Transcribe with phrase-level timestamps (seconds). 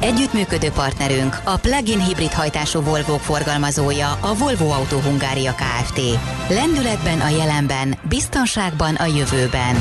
[0.00, 6.00] Együttműködő partnerünk a plug-in hibrid hajtású Volvo forgalmazója a Volvo Auto Hungária Kft.
[6.48, 9.76] Lendületben a jelenben, biztonságban a jövőben.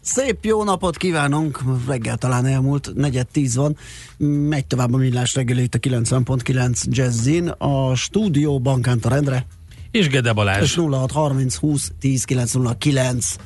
[0.00, 3.76] Szép jó napot kívánunk, reggel talán elmúlt, negyed tíz van,
[4.48, 9.46] megy tovább a millás reggeli itt a 90.9 Jazzin, a stúdióban Kántor Endre.
[9.90, 10.62] És Gede Balázs.
[10.62, 13.36] És 0630 20 10 909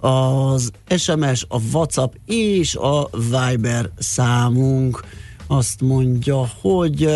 [0.00, 5.04] az SMS, a WhatsApp és a Viber számunk
[5.46, 7.08] azt mondja, hogy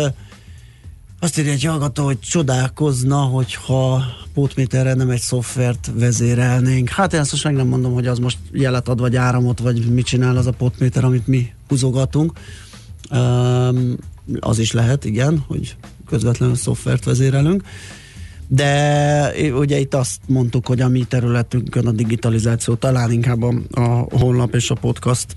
[1.19, 4.03] azt írja egy hallgató, hogy csodálkozna, hogyha
[4.33, 6.89] pótméterre nem egy szoftvert vezérelnénk.
[6.89, 9.85] Hát én ezt most meg nem mondom, hogy az most jelet ad, vagy áramot, vagy
[9.85, 12.31] mit csinál az a pótméter, amit mi húzogatunk.
[13.11, 13.95] Um,
[14.39, 15.75] az is lehet, igen, hogy
[16.07, 17.63] közvetlenül szoftvert vezérelünk.
[18.47, 24.05] De ugye itt azt mondtuk, hogy a mi területünkön a digitalizáció talán inkább a, a
[24.17, 25.35] honlap és a podcast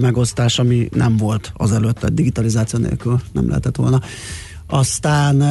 [0.00, 4.00] megosztás, ami nem volt azelőtt, a digitalizáció nélkül nem lehetett volna.
[4.66, 5.42] Aztán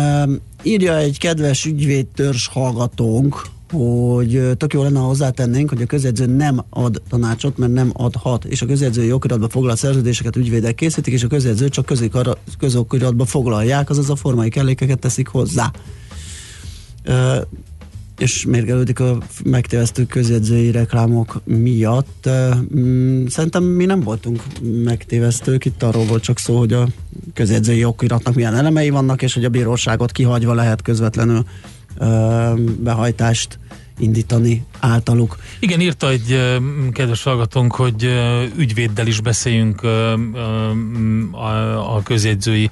[0.63, 6.63] írja egy kedves ügyvédtörzs hallgatónk, hogy tök jó lenne, ha hozzátennénk, hogy a közjegyző nem
[6.69, 11.27] ad tanácsot, mert nem adhat, és a közjegyző jogiratba foglalt szerződéseket ügyvédek készítik, és a
[11.27, 11.93] közjegyző csak
[12.57, 15.71] közokiratba foglalják, azaz a formai kellékeket teszik hozzá
[18.17, 22.29] és mérgelődik a megtévesztő közjegyzői reklámok miatt.
[22.75, 24.41] Mm, szerintem mi nem voltunk
[24.83, 26.87] megtévesztők, itt arról volt csak szó, hogy a
[27.33, 31.45] közjegyzői okiratnak milyen elemei vannak, és hogy a bíróságot kihagyva lehet közvetlenül
[32.79, 33.59] behajtást
[33.99, 35.37] indítani általuk.
[35.59, 36.39] Igen, írta egy
[36.91, 38.09] kedves hallgatónk, hogy
[38.57, 39.83] ügyvéddel is beszéljünk
[41.73, 42.69] a közjegyzői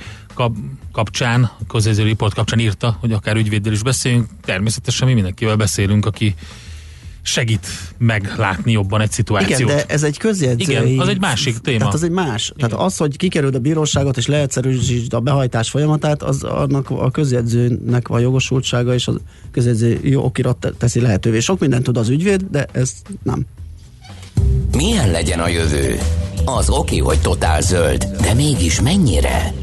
[0.91, 4.28] kapcsán, a közjegyző report kapcsán írta, hogy akár ügyvéddel is beszéljünk.
[4.46, 6.35] Természetesen mi mindenkivel beszélünk, aki
[7.22, 9.59] segít meglátni jobban egy szituációt.
[9.59, 10.91] Igen, de ez egy közjegyzői...
[10.91, 11.78] Igen, az egy másik téma.
[11.78, 12.51] Tehát az egy más.
[12.56, 12.69] Igen.
[12.69, 18.07] Tehát az, hogy kikerül a bíróságot és leegyszerűsítsd a behajtás folyamatát, az annak a közjegyzőnek
[18.07, 19.13] van jogosultsága, és a
[19.52, 21.40] közjegyző okirat teszi lehetővé.
[21.40, 23.46] Sok mindent tud az ügyvéd, de ez nem.
[24.72, 26.00] Milyen legyen a jövő?
[26.46, 29.53] Az oké, hogy totál zöld, de mégis mennyire?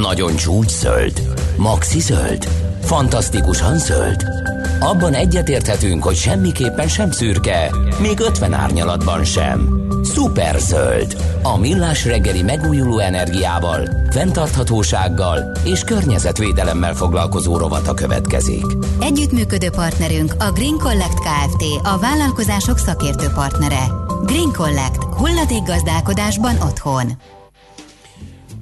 [0.00, 1.22] Nagyon csúcs zöld?
[1.56, 2.48] Maxi zöld?
[2.82, 4.24] Fantasztikusan zöld?
[4.80, 7.70] Abban egyetérthetünk, hogy semmiképpen sem szürke,
[8.00, 9.88] még 50 árnyalatban sem.
[10.02, 11.16] Szuper zöld.
[11.42, 18.64] A millás reggeli megújuló energiával, fenntarthatósággal és környezetvédelemmel foglalkozó rovata következik.
[19.00, 21.64] Együttműködő partnerünk a Green Collect Kft.
[21.82, 23.86] A vállalkozások szakértő partnere.
[24.24, 25.02] Green Collect.
[25.02, 27.12] Hulladékgazdálkodásban otthon.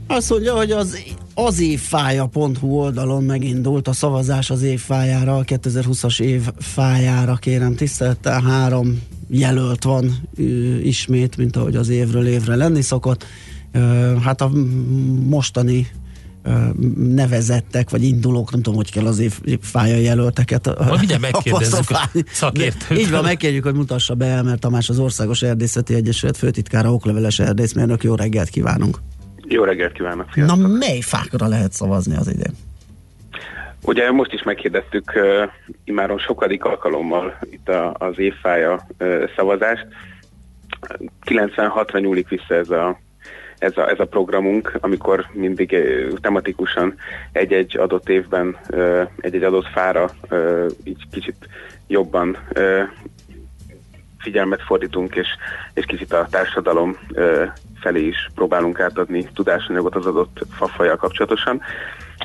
[0.06, 0.98] Azt mondja, hogy az
[1.34, 9.84] az évfája.hu oldalon megindult a szavazás az évfájára, a 2020-as évfájára kérem tisztelettel, három jelölt
[9.84, 10.42] van ö,
[10.78, 13.24] ismét, mint ahogy az évről évre lenni szokott.
[13.72, 14.50] Ö, hát a
[15.28, 15.86] mostani
[16.96, 20.78] nevezettek, vagy indulók, nem tudom, hogy kell az évfája jelölteket.
[20.78, 22.98] Majd mindjárt megkérdezzük a szakértőt.
[22.98, 28.02] Így van, megkérjük, hogy mutassa be Elmer Tamás, az Országos Erdészeti Egyesület főtitkára, okleveles erdészmérnök.
[28.02, 28.98] Jó reggelt kívánunk!
[29.48, 30.28] Jó reggelt kívánok!
[30.32, 30.58] Sziasztok.
[30.58, 32.52] Na mely fákra lehet szavazni az idén?
[33.82, 35.50] Ugye most is megkérdeztük uh,
[35.84, 39.86] imáron sokadik alkalommal itt a, az évfája uh, szavazást.
[41.26, 42.98] 96-ra nyúlik vissza ez a,
[43.58, 46.94] ez a, ez a programunk, amikor mindig uh, tematikusan
[47.32, 51.48] egy-egy adott évben uh, egy-egy adott fára uh, így kicsit
[51.86, 52.82] jobban uh,
[54.18, 55.28] figyelmet fordítunk, és,
[55.74, 57.48] és kicsit a társadalom uh,
[57.84, 61.60] felé is próbálunk átadni tudásanyagot az adott fafajjal kapcsolatosan.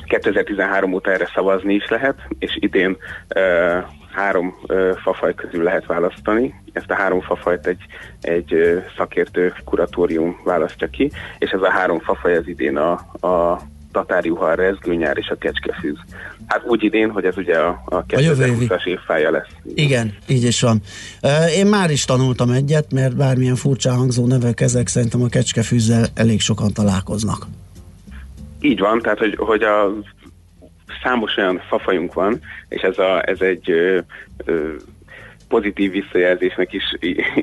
[0.04, 2.96] 2013 óta erre szavazni is lehet, és idén
[3.36, 6.54] uh, három uh, fafaj közül lehet választani.
[6.72, 7.82] Ezt a három fafajt egy,
[8.20, 12.92] egy szakértő kuratórium választja ki, és ez a három fafaj az idén a,
[13.26, 13.60] a
[13.92, 15.96] tatárjuhar, rezgőnyár és a kecskefűz.
[16.46, 19.48] Hát úgy idén, hogy ez ugye a, a 2020-as évfája lesz.
[19.74, 20.80] Igen, így is van.
[21.56, 26.40] Én már is tanultam egyet, mert bármilyen furcsa hangzó nevek ezek szerintem a kecskefűzzel elég
[26.40, 27.46] sokan találkoznak.
[28.60, 29.92] Így van, tehát hogy, hogy a
[31.02, 33.98] számos olyan fafajunk van, és ez, a, ez egy ö,
[34.44, 34.72] ö,
[35.50, 36.84] pozitív visszajelzésnek is,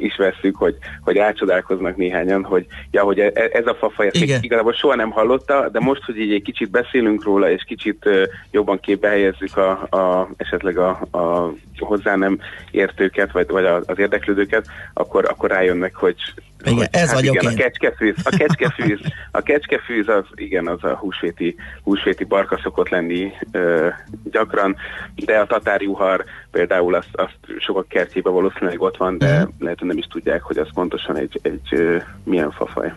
[0.07, 4.73] is veszük, hogy, hogy rácsodálkoznak néhányan, hogy ja, hogy e, ez a fafaj, ezt igazából
[4.73, 8.09] soha nem hallotta, de most, hogy így egy kicsit beszélünk róla, és kicsit
[8.51, 12.39] jobban képbe helyezzük a, a, esetleg a, a hozzá nem
[12.71, 16.15] értőket, vagy, vagy az érdeklődőket, akkor, akkor rájönnek, hogy
[16.63, 17.57] igen, hogy, ez hát vagyok igen, én.
[17.57, 18.99] A kecskefűz, a kecskefűz,
[19.31, 23.87] a kecskefűz az, igen, az a húsvéti, húsvéti barka szokott lenni ö,
[24.31, 24.75] gyakran,
[25.15, 29.53] de a tatárjuhar például azt, azt sokak kertjében valószínűleg ott van, de uh-huh.
[29.59, 32.93] lehet, hogy nem is tudják, hogy az pontosan egy, egy ö, milyen fafaj.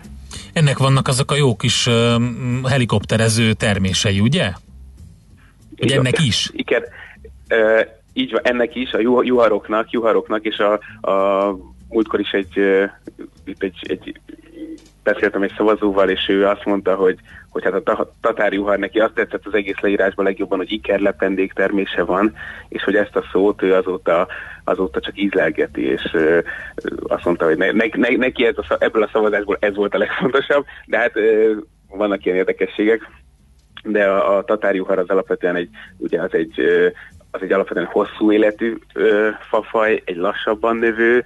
[0.52, 2.16] Ennek vannak azok a jó kis ö,
[2.68, 4.52] helikopterező termései, ugye?
[5.80, 6.50] Ugye ennek is?
[6.52, 6.82] Igen,
[7.48, 7.80] ö,
[8.12, 10.72] így van, ennek is, a juharoknak, juharoknak és a,
[11.10, 11.56] a
[11.88, 12.58] múltkor is egy,
[13.50, 14.20] itt egy, egy
[15.02, 17.18] beszéltem egy szavazóval, és ő azt mondta, hogy,
[17.50, 22.34] hogy hát a tatárjuhar neki azt tetszett az egész leírásban legjobban, hogy ikerlependék termése van,
[22.68, 24.26] és hogy ezt a szót ő azóta,
[24.64, 26.38] azóta csak ízlelgeti, és ö,
[27.02, 30.64] azt mondta, hogy ne, ne, neki ez a, ebből a szavazásból ez volt a legfontosabb,
[30.86, 31.52] de hát ö,
[31.88, 33.10] vannak ilyen érdekességek,
[33.84, 36.88] de a, a tatárjuhar az alapvetően egy, ugye az egy, ö,
[37.30, 41.24] az egy alapvetően hosszú életű ö, fafaj, egy lassabban növő,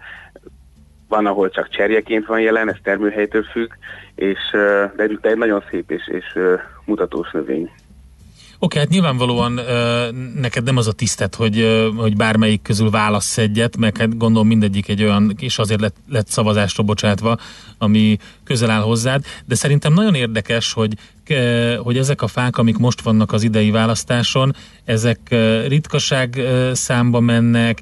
[1.09, 3.71] van, ahol csak cserjeként van jelen, ez termőhelytől függ,
[4.15, 4.39] és,
[4.97, 6.39] de, egy nagyon szép és, és
[6.85, 7.71] mutatós növény.
[8.59, 9.61] Oké, hát nyilvánvalóan
[10.35, 14.89] neked nem az a tisztet, hogy, hogy bármelyik közül válasz egyet, meg hát gondolom mindegyik
[14.89, 17.37] egy olyan, és azért lett, lett szavazásra bocsátva,
[17.79, 20.95] ami közel áll hozzád, de szerintem nagyon érdekes, hogy,
[21.79, 24.55] hogy ezek a fák, amik most vannak az idei választáson,
[24.85, 25.19] ezek
[25.67, 26.41] ritkaság
[26.73, 27.81] számba mennek,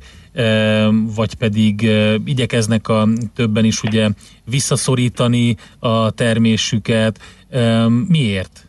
[1.17, 1.90] vagy pedig
[2.25, 4.08] igyekeznek a többen is ugye
[4.44, 7.19] visszaszorítani a termésüket.
[8.08, 8.67] Miért?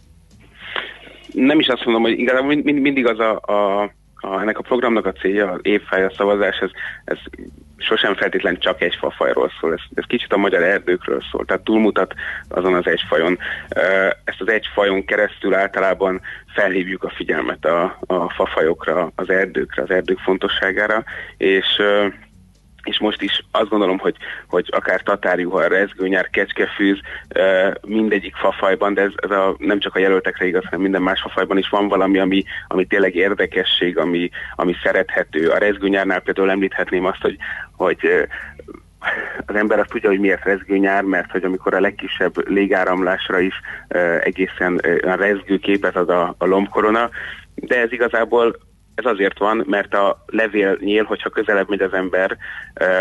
[1.33, 3.81] Nem is azt mondom, hogy igazából mind, mindig az a, a,
[4.15, 6.69] a, ennek a programnak a célja, az évfája szavazás, ez,
[7.05, 7.17] ez
[7.83, 12.13] sosem feltétlen csak egy fafajról szól, ez, ez kicsit a magyar erdőkről szól, tehát túlmutat
[12.47, 13.37] azon az egy fajon.
[14.23, 16.21] Ezt az egy fajon keresztül általában
[16.53, 21.03] felhívjuk a figyelmet a, a fafajokra, az erdőkre, az erdők fontosságára,
[21.37, 21.81] és
[22.83, 24.15] és most is azt gondolom, hogy,
[24.47, 26.99] hogy akár tatárjuhar, rezgőnyár, kecskefűz,
[27.81, 31.57] mindegyik fafajban, de ez, ez a, nem csak a jelöltekre igaz, hanem minden más fafajban
[31.57, 35.49] is van valami, ami, ami tényleg érdekesség, ami, ami szerethető.
[35.49, 37.37] A rezgőnyárnál például említhetném azt, hogy,
[37.71, 38.27] hogy
[39.45, 43.53] az ember azt tudja, hogy miért rezgőnyár, mert hogy amikor a legkisebb légáramlásra is
[44.23, 47.09] egészen rezgő képet ad a, a lombkorona,
[47.55, 48.55] de ez igazából
[48.95, 52.37] ez azért van, mert a levélnyél, hogyha közelebb megy az ember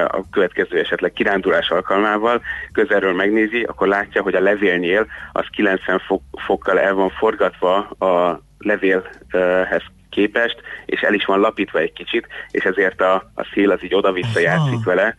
[0.08, 2.42] a következő esetleg kirándulás alkalmával,
[2.72, 8.42] közelről megnézi, akkor látja, hogy a levélnyél az 90 fok, fokkal el van forgatva a
[8.58, 13.84] levélhez képest, és el is van lapítva egy kicsit, és ezért a, a szél az
[13.84, 15.14] így oda-vissza játszik vele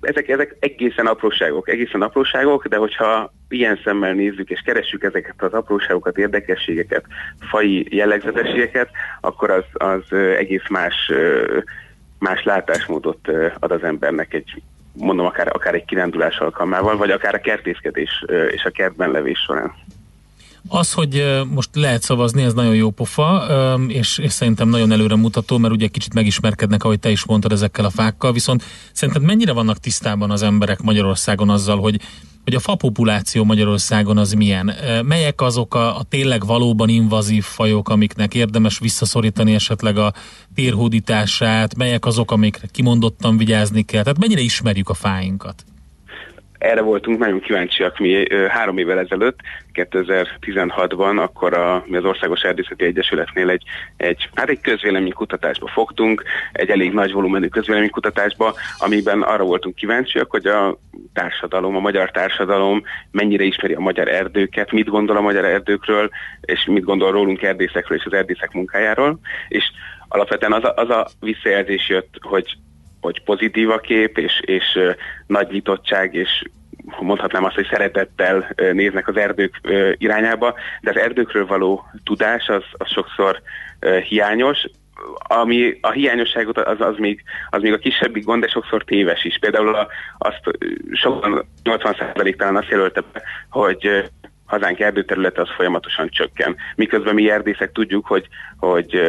[0.00, 5.52] ezek, ezek egészen apróságok, egészen apróságok, de hogyha ilyen szemmel nézzük és keressük ezeket az
[5.52, 7.04] apróságokat, érdekességeket,
[7.50, 11.12] fai jellegzetességeket, akkor az, az egész más,
[12.18, 14.62] más látásmódot ad az embernek egy
[14.92, 19.72] mondom, akár, akár egy kirándulás alkalmával, vagy akár a kertészkedés és a kertben levés során.
[20.68, 23.46] Az, hogy most lehet szavazni, ez nagyon jó pofa,
[23.88, 27.84] és, és szerintem nagyon előre mutató, mert ugye kicsit megismerkednek, ahogy te is mondtad ezekkel
[27.84, 32.00] a fákkal, viszont szerinted mennyire vannak tisztában az emberek Magyarországon azzal, hogy
[32.44, 34.74] hogy a fapopuláció Magyarországon az milyen?
[35.04, 40.12] Melyek azok a, a tényleg valóban invazív fajok, amiknek érdemes visszaszorítani esetleg a
[40.54, 41.76] térhódítását?
[41.76, 44.02] Melyek azok, amikre kimondottan vigyázni kell?
[44.02, 45.64] Tehát mennyire ismerjük a fáinkat?
[46.60, 49.38] Erre voltunk nagyon kíváncsiak mi három évvel ezelőtt,
[49.74, 53.62] 2016-ban, akkor a, mi az Országos Erdészeti Egyesületnél egy,
[53.96, 60.46] egy, hát egy közvéleménykutatásba fogtunk, egy elég nagy volumenű közvéleménykutatásba, amiben arra voltunk kíváncsiak, hogy
[60.46, 60.78] a
[61.12, 66.64] társadalom, a magyar társadalom mennyire ismeri a magyar erdőket, mit gondol a magyar erdőkről, és
[66.64, 69.64] mit gondol rólunk erdészekről és az erdészek munkájáról, és
[70.08, 72.56] alapvetően az a, az a visszajelzés jött, hogy
[73.00, 74.78] hogy pozitív a kép, és, és
[75.26, 76.42] nagy nyitottság, és
[77.00, 79.60] mondhatnám azt, hogy szeretettel néznek az erdők
[79.98, 83.42] irányába, de az erdőkről való tudás az, az sokszor
[84.08, 84.66] hiányos,
[85.12, 89.38] ami a hiányosságot az, az, még, az még a kisebbik gond, de sokszor téves is.
[89.38, 89.88] Például a,
[90.18, 90.40] azt
[90.92, 94.10] sokan 80% talán azt jelölte be, hogy
[94.46, 96.56] hazánk erdőterülete az folyamatosan csökken.
[96.76, 99.00] Miközben mi erdészek tudjuk, hogy, hogy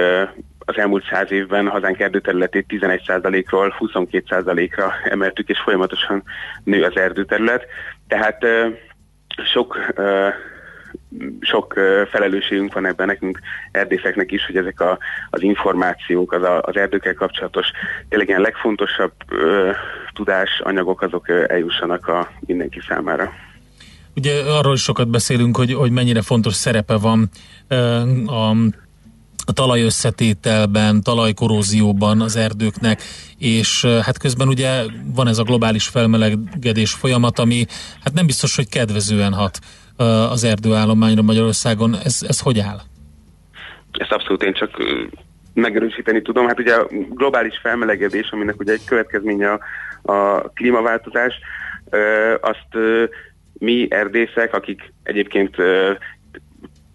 [0.72, 6.24] az elmúlt száz évben hazánk erdőterületét 11%-ról 22%-ra emeltük, és folyamatosan
[6.64, 7.66] nő az erdőterület.
[8.08, 8.46] Tehát
[9.54, 9.94] sok
[11.42, 11.74] sok
[12.10, 13.40] felelősségünk van ebben nekünk
[13.72, 14.98] erdészeknek is, hogy ezek a,
[15.30, 17.68] az információk, az, a, az erdőkkel kapcsolatos
[18.10, 19.72] tényleg ilyen legfontosabb ö,
[20.14, 23.32] tudásanyagok azok eljussanak a mindenki számára.
[24.16, 27.30] Ugye arról is sokat beszélünk, hogy, hogy mennyire fontos szerepe van
[28.26, 28.54] a
[29.52, 33.02] a talajösszetételben, talajkorózióban az erdőknek,
[33.38, 34.84] és hát közben ugye
[35.16, 37.66] van ez a globális felmelegedés folyamat, ami
[38.04, 39.60] hát nem biztos, hogy kedvezően hat
[40.32, 41.96] az erdőállományra Magyarországon.
[42.04, 42.80] Ez, ez hogy áll?
[43.92, 44.72] Ezt abszolút én csak
[45.54, 46.48] megerősíteni tudom.
[46.48, 49.60] Hát ugye a globális felmelegedés, aminek ugye egy következménye a,
[50.14, 51.34] a klímaváltozás,
[52.42, 52.68] azt
[53.54, 55.56] mi erdészek, akik egyébként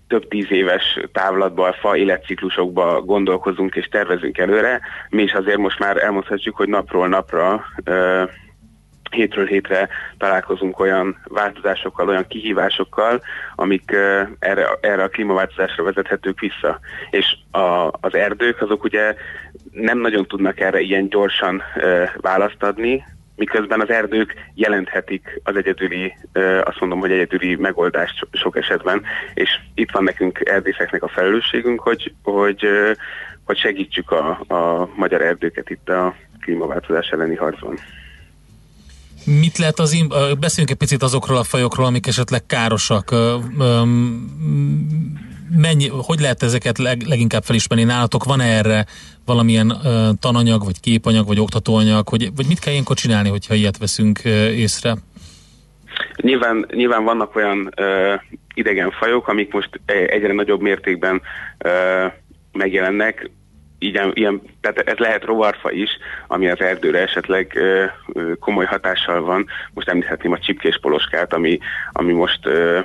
[0.08, 4.80] több tíz éves távlatban, fa életciklusokba gondolkozunk és tervezünk előre.
[5.08, 7.64] Mi is azért most már elmondhatjuk, hogy napról napra
[9.10, 13.22] hétről hétre találkozunk olyan változásokkal, olyan kihívásokkal,
[13.54, 13.90] amik
[14.38, 16.78] erre, erre a klímaváltozásra vezethetők vissza.
[17.10, 19.14] És a, az erdők azok ugye
[19.70, 21.62] nem nagyon tudnak erre ilyen gyorsan
[22.16, 23.04] választ adni,
[23.36, 26.16] miközben az erdők jelenthetik az egyedüli,
[26.62, 29.02] azt mondom, hogy egyedüli megoldást sok esetben,
[29.34, 32.66] és itt van nekünk erdészeknek a felelősségünk, hogy, hogy,
[33.44, 37.78] hogy segítsük a, a magyar erdőket itt a klímaváltozás elleni harcban.
[39.26, 40.06] Mit lehet az,
[40.40, 43.14] beszéljünk egy picit azokról a fajokról, amik esetleg károsak.
[45.56, 48.24] Mennyi, hogy lehet ezeket leg, leginkább felismerni nálatok?
[48.24, 48.86] Van -e erre
[49.24, 49.72] valamilyen
[50.20, 54.18] tananyag, vagy képanyag, vagy oktatóanyag, hogy, vagy mit kell ilyenkor csinálni, hogyha ilyet veszünk
[54.54, 54.94] észre?
[56.16, 58.20] Nyilván, nyilván vannak olyan uh,
[58.54, 61.22] idegen fajok, amik most egyre nagyobb mértékben
[61.64, 62.12] uh,
[62.52, 63.30] megjelennek,
[63.78, 65.90] ilyen, ilyen, tehát ez lehet rovarfa is,
[66.26, 69.46] ami az erdőre esetleg ö, ö, komoly hatással van.
[69.74, 71.58] Most említhetném a csipkés poloskát, ami,
[71.92, 72.80] ami most ö,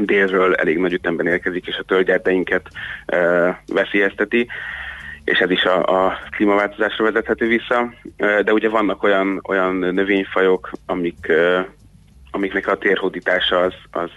[0.00, 2.68] délről elég nagy ütemben érkezik, és a tölgyerdeinket
[3.06, 4.48] ö, veszélyezteti
[5.26, 11.32] és ez is a, a klímaváltozásra vezethető vissza, de ugye vannak olyan, olyan növényfajok, amik
[12.36, 14.10] amiknek a térhódítása az, az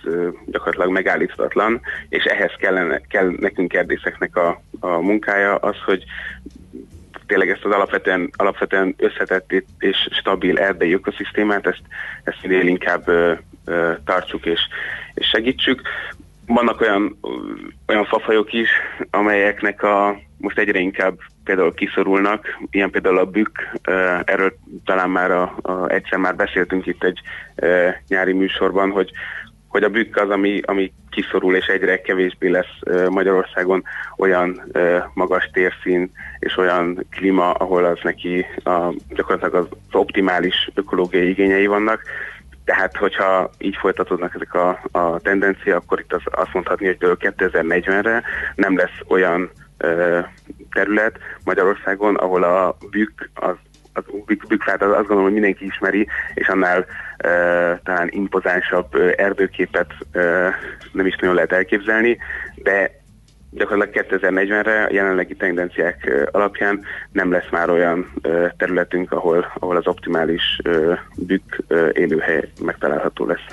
[0.45, 6.03] gyakorlatilag megállíthatatlan, és ehhez kellene, kell nekünk erdészeknek a, a munkája az, hogy
[7.25, 11.81] tényleg ezt az alapvetően, alapvetően összetett és stabil erdei ökoszisztémát, ezt,
[12.23, 13.33] ezt minél inkább ö,
[13.65, 14.59] ö, tartsuk és,
[15.13, 15.81] és segítsük.
[16.45, 17.19] Vannak olyan,
[17.87, 18.69] olyan fafajok is,
[19.09, 21.17] amelyeknek a, most egyre inkább
[21.49, 23.57] például kiszorulnak, ilyen például a bükk,
[24.25, 24.53] erről
[24.85, 27.19] talán már a, a, egyszer már beszéltünk itt egy
[27.55, 29.11] e, nyári műsorban, hogy,
[29.67, 33.83] hogy a bükk az, ami, ami kiszorul, és egyre kevésbé lesz Magyarországon
[34.17, 34.71] olyan
[35.13, 42.01] magas térszín és olyan klíma, ahol az neki a, gyakorlatilag az optimális ökológiai igényei vannak.
[42.65, 48.23] Tehát, hogyha így folytatódnak ezek a, a tendencia, akkor itt az, azt mondhatni, hogy 2040-re
[48.55, 49.51] nem lesz olyan
[50.71, 53.55] terület Magyarországon, ahol a bükk, az,
[53.93, 56.85] az az azt gondolom, hogy mindenki ismeri, és annál
[57.17, 57.29] e,
[57.83, 60.21] talán impozánsabb erdőképet e,
[60.91, 62.17] nem is nagyon lehet elképzelni,
[62.55, 62.97] de
[63.51, 68.13] gyakorlatilag 2040-re a jelenlegi tendenciák alapján nem lesz már olyan
[68.57, 70.61] területünk, ahol, ahol az optimális
[71.15, 71.55] bükk
[71.93, 73.45] élőhely megtalálható lesz.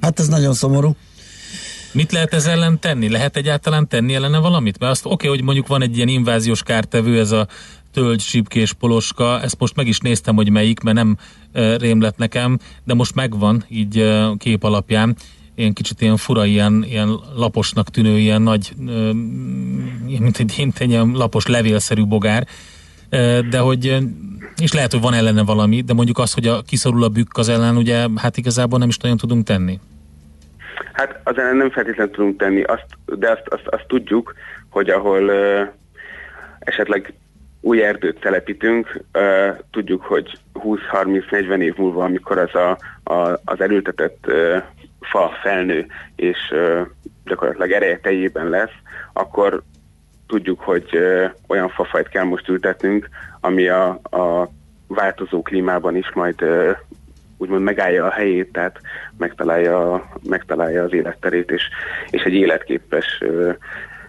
[0.00, 0.90] Hát ez nagyon szomorú.
[1.94, 3.08] Mit lehet ez ellen tenni?
[3.08, 4.78] Lehet egyáltalán tenni ellene valamit?
[4.78, 7.46] Mert azt oké, okay, hogy mondjuk van egy ilyen inváziós kártevő, ez a
[7.92, 11.16] tölgy, sípkés, poloska, ezt most meg is néztem, hogy melyik, mert nem
[11.52, 15.16] e, rém lett nekem, de most megvan így e, kép alapján
[15.54, 18.92] ilyen kicsit ilyen fura, ilyen, ilyen laposnak tűnő, ilyen nagy, e,
[20.18, 22.46] mint egy, mint egy ilyen lapos levélszerű bogár,
[23.50, 23.96] de hogy,
[24.60, 27.48] és lehet, hogy van ellene valami, de mondjuk az, hogy a, kiszorul a bükk az
[27.48, 29.78] ellen, ugye, hát igazából nem is nagyon tudunk tenni.
[30.92, 34.34] Hát az ellen nem feltétlenül tudunk tenni, azt, de azt, azt, azt tudjuk,
[34.70, 35.68] hogy ahol uh,
[36.58, 37.14] esetleg
[37.60, 42.78] új erdőt telepítünk, uh, tudjuk, hogy 20-30-40 év múlva, amikor az a,
[43.12, 44.62] a, az elültetett uh,
[45.00, 46.80] fa felnő, és uh,
[47.24, 48.74] gyakorlatilag ereje teljében lesz,
[49.12, 49.62] akkor
[50.26, 53.08] tudjuk, hogy uh, olyan fafajt kell most ültetnünk,
[53.40, 54.48] ami a, a
[54.86, 56.76] változó klímában is majd uh,
[57.36, 58.80] úgymond megállja a helyét, tehát
[59.18, 61.62] megtalálja, megtalálja az életterét, és,
[62.10, 63.22] és egy életképes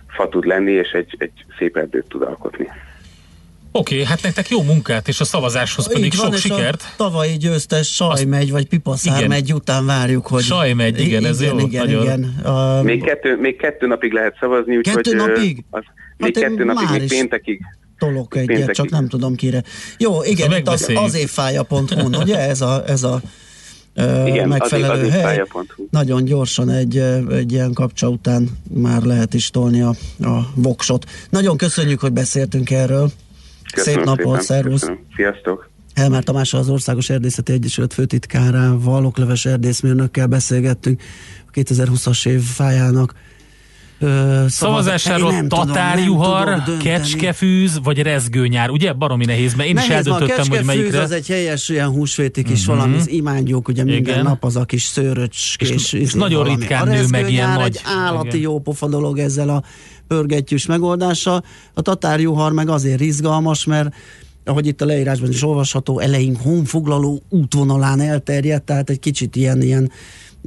[0.08, 2.68] fa tud lenni, és egy, egy szép erdőt tud alkotni.
[3.72, 6.82] Oké, okay, hát nektek jó munkát, és a szavazáshoz pedig Így van, sok sikert.
[6.82, 10.42] A tavalyi győztes Sajmegy, vagy Pipaszármegy után várjuk, hogy...
[10.42, 11.66] Sajmegy, igen, igen, ez igen, jó.
[11.66, 12.24] Igen, igen.
[12.44, 12.82] A...
[12.82, 15.04] Még, kettő, még kettő napig lehet szavazni, úgyhogy...
[15.04, 15.64] Kettő napig?
[15.70, 15.84] Az,
[16.18, 17.62] még hát kettő napig, még péntekig
[17.98, 18.76] tolok egyet, Péntekig.
[18.76, 19.64] csak nem tudom kire.
[19.98, 23.22] Jó, igen, itt az, az évfája.hu, ugye ez a, ez a
[24.26, 25.44] Igen, megfelelő addig, hely.
[25.90, 26.98] Nagyon gyorsan egy,
[27.32, 31.06] egy ilyen kapcsa után már lehet is tolni a, a voksot.
[31.30, 33.12] Nagyon köszönjük, hogy beszéltünk erről.
[33.74, 34.80] Köszönöm Szép napot, szervusz!
[34.80, 35.00] Köszönöm.
[35.16, 35.70] Sziasztok!
[35.94, 41.02] Elmár Tamás az Országos Erdészeti Egyesület főtitkárával, okleves erdészmérnökkel beszélgettünk
[41.48, 43.14] a 2020-as év fájának
[44.48, 48.94] Szavazásáról tatárjuhar, kecskefűz vagy rezgőnyár, ugye?
[48.94, 51.02] Baromi nehéz, mert én nehéz, is eldöntöttem, hogy melyikre.
[51.02, 52.76] az egy helyes ilyen húsvéti kis uh-huh.
[52.76, 54.24] valami, az imádjuk, ugye minden Igen.
[54.24, 55.70] nap az a kis szőröcskés.
[55.70, 56.60] És, és nagyon valami.
[56.60, 57.76] ritkán nő meg ilyen nagy.
[57.76, 58.40] egy állati Igen.
[58.40, 59.64] jó pofa dolog ezzel a
[60.08, 61.44] pörgettyűs megoldással.
[61.74, 63.96] A tatárjuhar meg azért izgalmas, mert
[64.46, 69.92] ahogy itt a leírásban is olvasható, elején honfoglaló útvonalán elterjedt, tehát egy kicsit ilyen, ilyen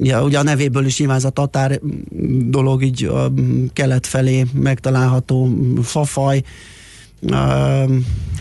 [0.02, 1.80] Ja, ugye a nevéből is nyilván ez a tatár
[2.44, 3.32] dolog így a
[3.72, 5.48] kelet felé megtalálható
[5.82, 6.42] fafaj.
[7.20, 7.82] Uh,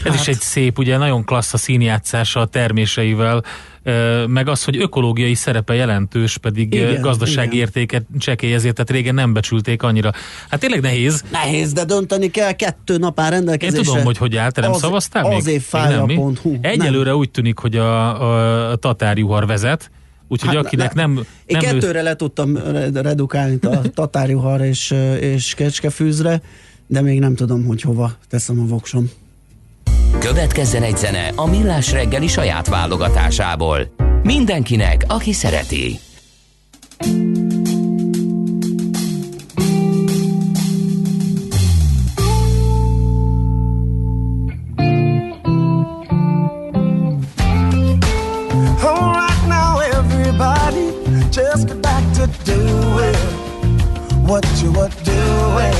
[0.04, 0.14] ez hát.
[0.14, 3.44] is egy szép, ugye nagyon klassz a színjátszása a terméseivel,
[4.28, 7.60] meg az, hogy ökológiai szerepe jelentős, pedig igen, gazdasági igen.
[7.60, 10.12] értéket csekély, ezért tehát régen nem becsülték annyira.
[10.50, 11.24] Hát tényleg nehéz.
[11.32, 13.80] Nehéz, de dönteni kell, kettő nap áll rendelkezésre.
[13.80, 15.38] Én tudom, hogy hogy áll, te nem az, szavaztál még?
[15.38, 15.76] Azért
[16.62, 19.92] Egyelőre úgy tűnik, hogy a, a tatárjuhar vezet,
[20.27, 21.13] Úgyhogy hát, akinek nem...
[21.13, 22.03] nem én kettőre ő...
[22.03, 22.57] le tudtam
[22.93, 26.41] redukálni a tatárjuhar és, és kecskefűzre,
[26.88, 29.10] de még nem tudom, hogy hova teszem a voksom.
[30.19, 33.93] Következzen egy zene a Millás reggeli saját válogatásából.
[34.24, 36.00] Mindenkinek, aki szereti.
[54.28, 55.78] What you were doing.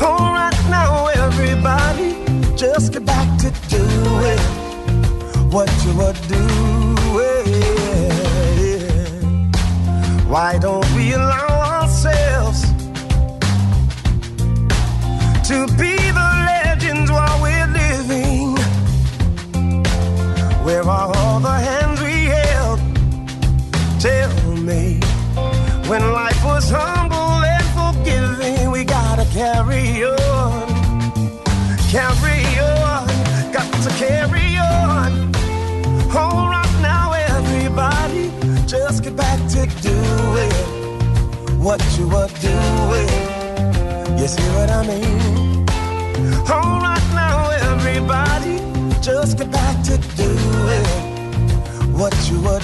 [0.00, 2.14] All right now, everybody,
[2.56, 4.38] just get back to doing
[5.50, 6.68] what you were doing.
[10.28, 12.62] Why don't we allow ourselves
[15.48, 18.56] to be the legends while we're living?
[20.64, 21.17] Where are
[25.88, 30.68] when life was humble and forgiving, we gotta carry on,
[31.88, 33.06] carry on,
[33.52, 35.34] got to carry on.
[36.14, 38.30] All right now, everybody,
[38.66, 40.52] just get back to doing
[41.58, 43.08] what you were doing.
[44.18, 45.66] You see what I mean?
[46.52, 48.58] All right now, everybody,
[49.00, 51.18] just get back to doing
[51.94, 52.57] what you were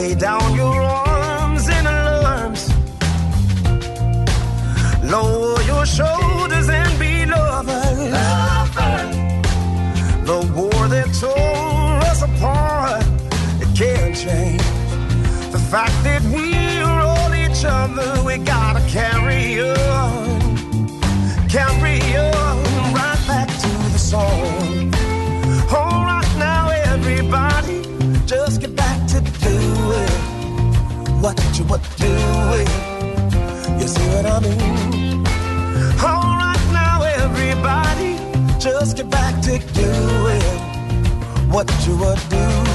[0.00, 2.62] Lay down your arms in alarms.
[5.04, 8.10] Lower your shoulders and be lovers.
[10.30, 13.04] The war that tore us apart,
[13.62, 14.62] it can't change.
[15.52, 20.40] The fact that we're all each other, we gotta carry on.
[21.50, 22.56] Carry on
[22.94, 24.69] right back to the song.
[31.60, 32.68] What you were doing.
[33.80, 35.26] You see what I mean?
[36.02, 38.16] All right now, everybody,
[38.58, 40.42] just get back to doing
[41.50, 42.69] what you were doing.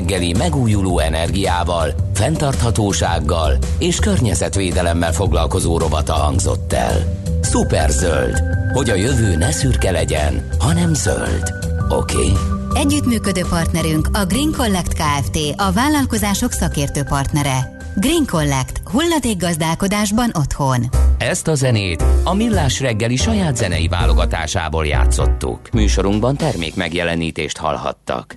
[0.00, 7.22] Reggeli megújuló energiával, fenntarthatósággal és környezetvédelemmel foglalkozó rovata hangzott el.
[7.42, 11.54] Superzöld, hogy a jövő ne szürke legyen, hanem zöld.
[11.88, 12.16] Oké?
[12.16, 12.32] Okay?
[12.74, 15.38] Együttműködő partnerünk a Green Collect Kft.
[15.56, 17.76] A vállalkozások szakértő partnere.
[17.96, 18.80] Green Collect.
[18.84, 20.84] Hulladékgazdálkodásban otthon.
[21.18, 25.70] Ezt a zenét a Millás reggeli saját zenei válogatásából játszottuk.
[25.72, 28.36] Műsorunkban termék megjelenítést hallhattak.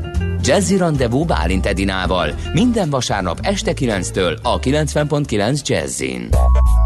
[0.43, 6.29] Jazzy Rendezvú Bálint Edinával minden vasárnap este 9-től a 90.9 Jazzin.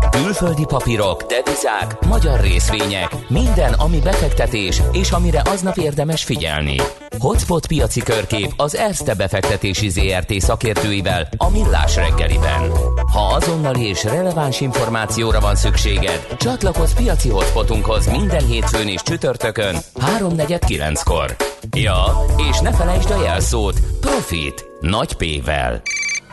[0.10, 6.76] Külföldi papírok, devizák, magyar részvények, minden, ami befektetés és amire aznap érdemes figyelni.
[7.20, 12.72] Hotspot piaci körkép az Erste befektetési ZRT szakértőivel a Millás reggeliben.
[13.12, 19.76] Ha azonnali és releváns információra van szükséged, csatlakozz piaci hotspotunkhoz minden hétfőn és csütörtökön
[20.20, 21.36] 3.49-kor.
[21.78, 22.04] Ja,
[22.50, 25.82] és ne felejtsd a jelszót Profit nagy P-vel.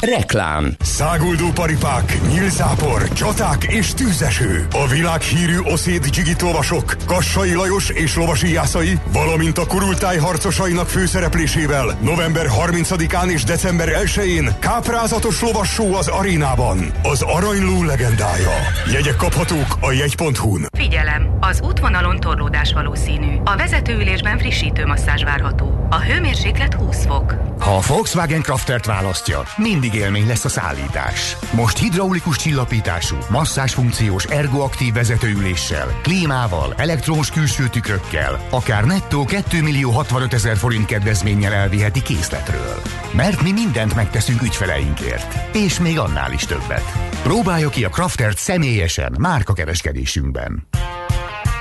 [0.00, 0.74] Reklám.
[0.78, 4.66] Száguldó paripák, nyílzápor, csaták és tűzeső.
[4.72, 11.98] A világhírű oszéd dzsigit lovasok, Kassai Lajos és lovasi jászai, valamint a kurultáj harcosainak főszereplésével
[12.02, 16.78] november 30-án és december 1-én káprázatos lovassó az arénában.
[17.02, 18.50] Az aranyló legendája.
[18.92, 20.66] Jegyek kaphatók a jegy.hu-n.
[20.78, 21.36] Figyelem!
[21.40, 23.36] Az útvonalon torlódás valószínű.
[23.44, 25.86] A vezetőülésben frissítő masszázs várható.
[25.90, 27.49] A hőmérséklet 20 fok.
[27.60, 31.36] Ha a Volkswagen Kraftert választja, mindig élmény lesz a szállítás.
[31.52, 39.90] Most hidraulikus csillapítású, masszás funkciós ergoaktív vezetőüléssel, klímával, elektromos külső tükrökkel, akár nettó 2 millió
[39.90, 42.82] 65 ezer forint kedvezménnyel elviheti készletről.
[43.12, 45.56] Mert mi mindent megteszünk ügyfeleinkért.
[45.56, 46.92] És még annál is többet.
[47.22, 50.68] Próbálja ki a Kraftert személyesen márkakereskedésünkben.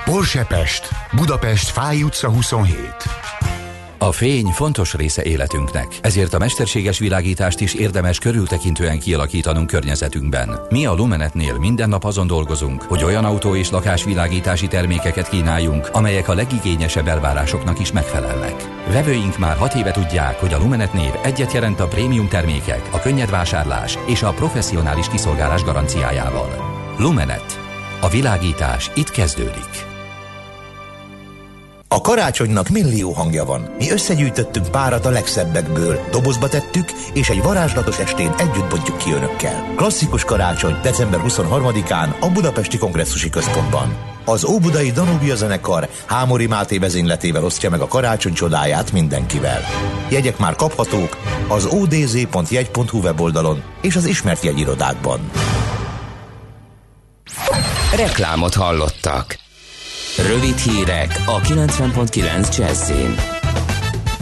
[0.05, 2.93] Porsche Pest, Budapest, Fáj utca 27.
[4.01, 10.59] A fény fontos része életünknek, ezért a mesterséges világítást is érdemes körültekintően kialakítanunk környezetünkben.
[10.69, 16.27] Mi a Lumenetnél minden nap azon dolgozunk, hogy olyan autó és lakásvilágítási termékeket kínáljunk, amelyek
[16.27, 18.69] a legigényesebb elvárásoknak is megfelelnek.
[18.91, 22.99] Vevőink már hat éve tudják, hogy a Lumenet név egyet jelent a prémium termékek, a
[22.99, 26.49] könnyed vásárlás és a professzionális kiszolgálás garanciájával.
[26.97, 27.59] Lumenet.
[28.01, 29.88] A világítás itt kezdődik.
[31.91, 33.75] A karácsonynak millió hangja van.
[33.77, 39.73] Mi összegyűjtöttünk párat a legszebbekből, dobozba tettük, és egy varázslatos estén együtt bontjuk ki önökkel.
[39.75, 43.97] Klasszikus karácsony december 23-án a Budapesti Kongresszusi Központban.
[44.25, 49.61] Az Óbudai Danubia zenekar Hámori Máté vezényletével osztja meg a karácsony csodáját mindenkivel.
[50.09, 55.31] Jegyek már kaphatók az odz.jegy.hu weboldalon és az ismert jegyirodákban.
[57.95, 59.48] Reklámot hallottak.
[60.27, 63.15] Rövid hírek a 90.9 Jazzin.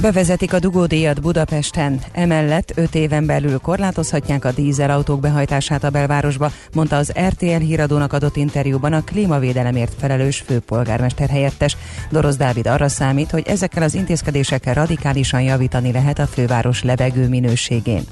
[0.01, 6.95] Bevezetik a dugódíjat Budapesten, emellett 5 éven belül korlátozhatják a dízelautók behajtását a belvárosba, mondta
[6.95, 11.77] az RTL híradónak adott interjúban a klímavédelemért felelős főpolgármester helyettes.
[12.10, 18.03] Dorosz Dávid arra számít, hogy ezekkel az intézkedésekkel radikálisan javítani lehet a főváros levegő minőségén.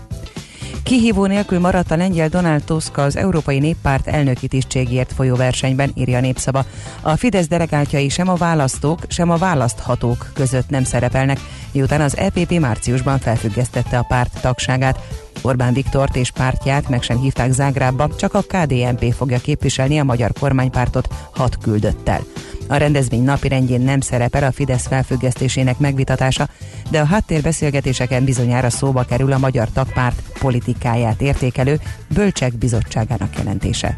[0.86, 6.20] Kihívó nélkül maradt a lengyel Donald Tusk az Európai Néppárt elnöki tisztségért folyó versenyben, írja
[6.20, 6.66] Népszava.
[7.02, 11.40] A Fidesz delegáltjai sem a választók, sem a választhatók között nem szerepelnek,
[11.76, 15.00] miután az EPP márciusban felfüggesztette a párt tagságát.
[15.42, 20.32] Orbán Viktort és pártját meg sem hívták Zágrábba, csak a KDNP fogja képviselni a magyar
[20.40, 22.24] kormánypártot hat küldöttel.
[22.68, 26.50] A rendezvény napirendjén nem szerepel a Fidesz felfüggesztésének megvitatása,
[26.90, 31.80] de a háttérbeszélgetéseken bizonyára szóba kerül a magyar tagpárt politikáját értékelő
[32.14, 33.98] Bölcsek Bizottságának jelentése.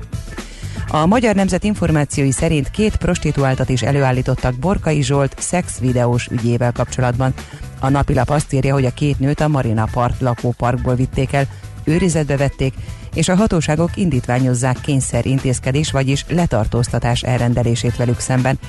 [0.89, 7.34] A Magyar Nemzet információi szerint két prostituáltat is előállítottak Borkai Zsolt szex videós ügyével kapcsolatban.
[7.80, 11.47] A napilap azt írja, hogy a két nőt a Marina Park lakóparkból vitték el,
[11.84, 12.73] őrizetbe vették,
[13.13, 18.60] és a hatóságok indítványozzák kényszer intézkedés, vagyis letartóztatás elrendelését velük szemben.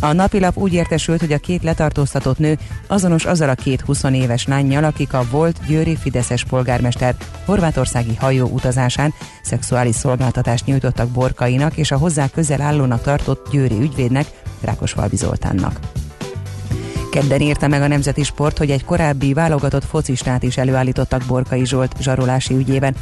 [0.00, 4.46] A napilap úgy értesült, hogy a két letartóztatott nő azonos azzal a két 20 éves
[4.46, 11.90] lányjal, akik a volt győri Fideszes polgármester horvátországi hajó utazásán szexuális szolgáltatást nyújtottak Borkainak és
[11.90, 14.26] a hozzá közel állónak tartott győri ügyvédnek,
[14.60, 15.78] Rákosfalvi Zoltánnak.
[17.10, 21.94] Kedden írta meg a Nemzeti Sport, hogy egy korábbi válogatott focistát is előállítottak Borkai Zsolt
[22.00, 22.96] zsarolási ügyében.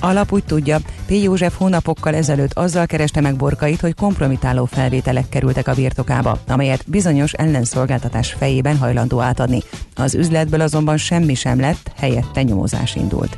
[0.00, 1.10] A lap úgy tudja, P.
[1.10, 7.32] József hónapokkal ezelőtt azzal kereste meg Borkait, hogy kompromitáló felvételek kerültek a birtokába, amelyet bizonyos
[7.32, 9.62] ellenszolgáltatás fejében hajlandó átadni.
[9.94, 13.36] Az üzletből azonban semmi sem lett, helyette nyomozás indult.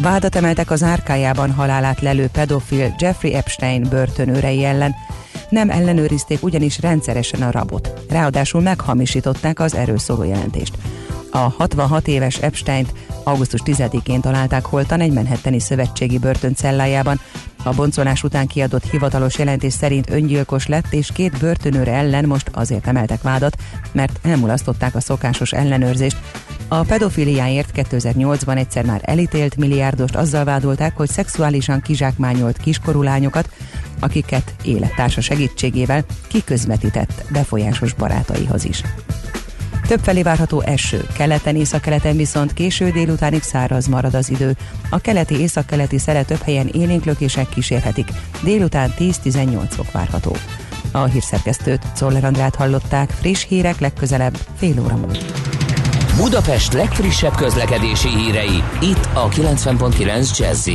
[0.00, 4.94] Vádat emeltek az árkájában halálát lelő pedofil Jeffrey Epstein börtönőrei ellen.
[5.48, 7.92] Nem ellenőrizték ugyanis rendszeresen a rabot.
[8.08, 10.74] Ráadásul meghamisították az erről szóló jelentést.
[11.36, 12.92] A 66 éves Epsteint
[13.24, 17.20] augusztus 10-én találták holtan egy Manhattani szövetségi börtön cellájában.
[17.64, 22.86] A boncolás után kiadott hivatalos jelentés szerint öngyilkos lett, és két börtönőre ellen most azért
[22.86, 23.56] emeltek vádat,
[23.92, 26.16] mert elmulasztották a szokásos ellenőrzést.
[26.68, 33.50] A pedofiliáért 2008-ban egyszer már elítélt milliárdost azzal vádolták, hogy szexuálisan kizsákmányolt kiskorú lányokat,
[34.00, 38.82] akiket élettársa segítségével kiközvetített befolyásos barátaihoz is.
[39.86, 44.56] Többfelé várható eső, keleten, északkeleten viszont késő délutánig száraz marad az idő.
[44.90, 48.08] A keleti északkeleti szele több helyen élénklökések kísérhetik.
[48.42, 50.36] Délután 10-18 fok várható.
[50.92, 55.18] A hírszerkesztőt Czoller Andrát hallották, friss hírek legközelebb fél óra múlva.
[56.16, 60.68] Budapest legfrissebb közlekedési hírei, itt a 90.9 jazz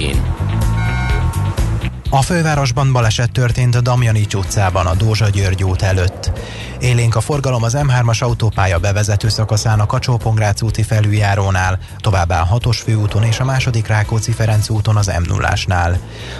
[2.11, 6.31] a fővárosban baleset történt a Damjanics utcában, a Dózsa György út előtt.
[6.79, 10.19] Élénk a forgalom az M3-as autópálya bevezető szakaszán a kacsó
[10.61, 15.33] úti felüljárónál, továbbá a 6-os főúton és a második Rákóczi-Ferenc úton az m
[15.67, 15.97] 0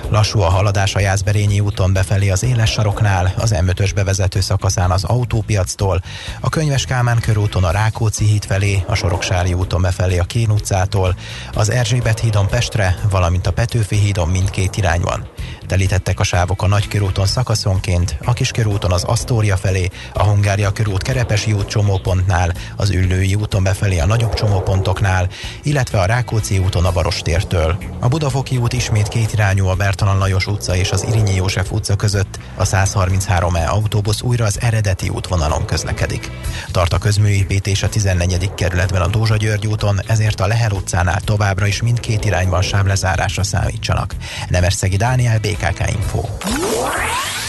[0.09, 5.03] Lassú a haladás a Jászberényi úton befelé az éles saroknál, az M5-ös bevezető szakaszán az
[5.03, 6.01] autópiactól,
[6.39, 11.15] a Könyves Kálmán körúton a Rákóczi híd felé, a Soroksári úton befelé a Kén utcától,
[11.53, 15.27] az Erzsébet hídon Pestre, valamint a Petőfi hídon mindkét irányban.
[15.69, 21.53] Telítettek a sávok a Nagykörúton szakaszonként, a Kiskörúton az Asztória felé, a Hungária körút Kerepesi
[21.53, 25.27] út csomópontnál, az Üllői úton befelé a nagyobb csomópontoknál,
[25.63, 27.77] illetve a Rákóczi úton a Barostértől.
[27.99, 32.39] A Budafoki út ismét kétirányú a Bertalan Lajos utca és az Irinyi József utca között,
[32.55, 36.31] a 133E autóbusz újra az eredeti útvonalon közlekedik.
[36.71, 38.53] Tart a közműépítés a 14.
[38.53, 44.15] kerületben a Dózsa György úton, ezért a Lehel utcánál továbbra is mindkét irányban sávlezárásra számítsanak.
[44.47, 46.21] Nemesszegi Dániel BKK Info.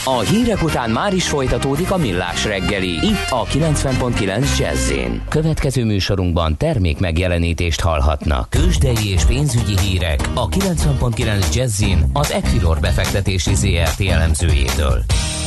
[0.04, 4.92] A hírek után már is folytatódik a millás reggeli, itt a 90.9 jazz
[5.28, 8.50] Következő műsorunkban termék megjelenítést hallhatnak.
[8.50, 15.04] Kősdei és pénzügyi hírek a 90.9 jazz az Equilor befektetési ZRT elemzőjétől.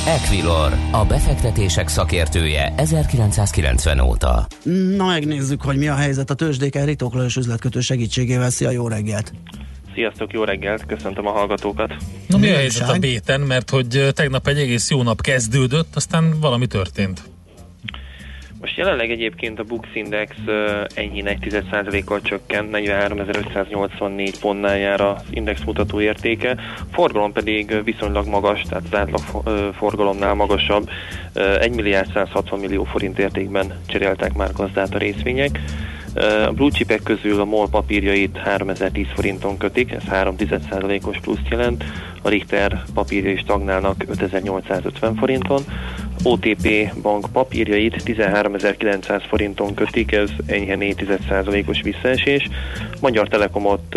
[0.08, 4.47] Equilor, a befektetések szakértője 1990 óta.
[4.97, 8.49] Na megnézzük, hogy mi a helyzet a tőzsdéken Ritok Lajos üzletkötő segítségével.
[8.49, 9.34] Szia, jó reggelt!
[9.93, 11.95] Sziasztok, jó reggelt, köszöntöm a hallgatókat.
[12.27, 16.39] Na mi a helyzet a béten, mert hogy tegnap egy egész jó nap kezdődött, aztán
[16.39, 17.21] valami történt.
[18.60, 20.36] Most jelenleg egyébként a Bux Index
[20.93, 28.27] enyhén 1 kal csökkent, 43.584 pontnál jár az index mutató értéke, a forgalom pedig viszonylag
[28.27, 29.21] magas, tehát az átlag
[29.75, 30.89] forgalomnál magasabb,
[31.60, 35.60] 1 milliárd 160 millió forint értékben cseréltek már gazdát a részvények.
[36.15, 40.36] A blue chipek közül a MOL papírjait 3010 forinton kötik, ez 3
[41.06, 41.84] os pluszt jelent,
[42.21, 45.62] a Richter papírjai stagnálnak 5850 forinton,
[46.23, 52.49] OTP bank papírjait 13.900 forinton kötik, ez enyhe 4%-os visszaesés.
[52.99, 53.95] Magyar Telekomot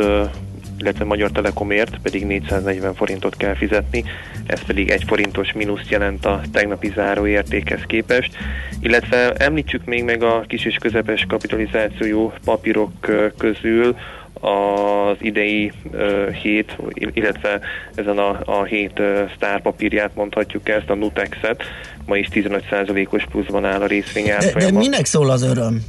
[0.79, 4.05] illetve Magyar Telekomért pedig 440 forintot kell fizetni,
[4.47, 8.37] ez pedig egy forintos mínuszt jelent a tegnapi záróértékhez képest,
[8.81, 12.93] illetve említsük még meg a kis és közepes kapitalizációjú papírok
[13.39, 13.97] közül
[14.41, 17.61] az idei uh, hét, illetve
[17.95, 21.63] ezen a, a hét uh, sztárpapírját mondhatjuk ezt, a Nutex-et,
[22.07, 25.83] ma is 15%-os pluszban áll a részvény de, de minek szól az öröm?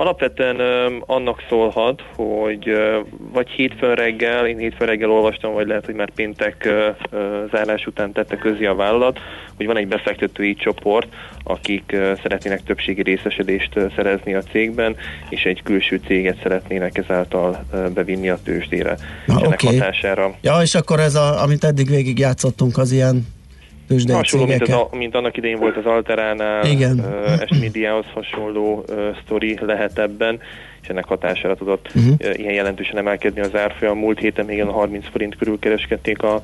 [0.00, 0.60] Alapvetően
[1.06, 2.72] annak szólhat, hogy
[3.32, 6.68] vagy hétfőn reggel, én hétfőn reggel olvastam, vagy lehet, hogy már péntek
[7.50, 9.18] zárás után tette közé a vállalat,
[9.56, 14.96] hogy van egy befektetői csoport, akik szeretnének többségi részesedést szerezni a cégben,
[15.28, 18.96] és egy külső céget szeretnének ezáltal bevinni a tőzsdére.
[19.26, 19.66] Na, ennek oké.
[19.66, 23.26] hatására Ja, és akkor ez, a, amit eddig végig játszottunk, az ilyen
[23.90, 26.98] tőzsdei Hasonló, mint, az, mint annak idején volt az Alteránál, Igen.
[26.98, 30.40] uh, Esmidiához hasonló uh, sztori lehet ebben,
[30.82, 32.08] és ennek hatására tudott Mhm.
[32.08, 33.98] uh, ilyen jelentősen emelkedni az árfolyam.
[33.98, 36.34] Múlt héten még a 30 forint körül kereskedték a,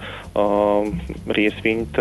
[0.41, 0.81] a
[1.27, 2.01] részvényt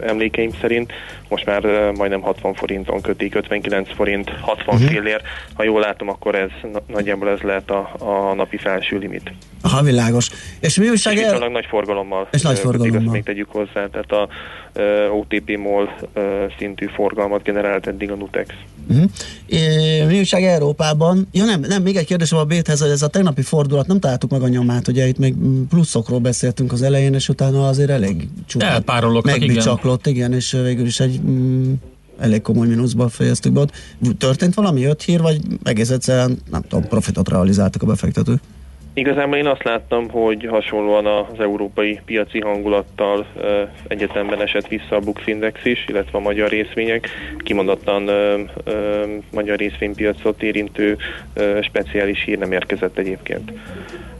[0.00, 0.92] emlékeim szerint,
[1.28, 1.62] most már
[1.96, 4.84] majdnem 60 forinton kötik, 59 forint, 60 Mhm.
[4.86, 5.20] fillér.
[5.54, 9.32] Ha jól látom, akkor ez na- nagyjából ez lehet a, a napi felső limit.
[9.62, 10.28] Aha, világos.
[10.60, 11.48] És mi újság el...
[11.48, 12.28] nagy forgalommal.
[12.32, 13.02] És nagy forgalommal.
[13.02, 14.28] Azt még tegyük hozzá, tehát a
[15.12, 15.94] OTP MOL
[16.58, 18.54] szintű forgalmat generált eddig a Nutex.
[18.90, 19.10] Uh-huh.
[20.08, 21.28] Mi újság Európában?
[21.32, 24.30] Ja nem, nem, még egy kérdésem a Béthez, hogy ez a tegnapi fordulat, nem találtuk
[24.30, 25.34] meg a nyomát, ugye itt még
[25.68, 29.46] pluszokról beszéltünk az elején, és utána azért elég csupán Elpárologtak, igen.
[29.46, 31.72] megbicsaklott, igen, és végül is egy mm,
[32.18, 33.72] elég komoly mínuszba fejeztük be ott.
[34.18, 38.40] Történt valami, jött hír, vagy egész egyszerűen, nem tudom, profitot realizáltak a befektetők?
[38.94, 43.26] Igazából én azt láttam, hogy hasonlóan az európai piaci hangulattal
[43.88, 47.08] egyetemben esett vissza a Bux Index is, illetve a magyar részvények.
[47.64, 48.42] Ö,
[49.32, 50.96] magyar részvénypiacot érintő
[51.62, 53.52] speciális hír nem érkezett egyébként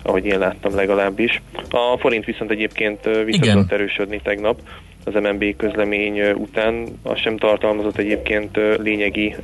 [0.07, 1.43] ahogy én láttam legalábbis.
[1.71, 4.61] A forint viszont egyébként vissza tudott erősödni tegnap
[5.05, 6.87] az MNB közlemény után.
[7.03, 9.35] Az sem tartalmazott egyébként lényegi